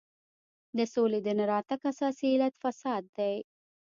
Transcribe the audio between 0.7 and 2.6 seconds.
د سولې د نه راتګ اساسي علت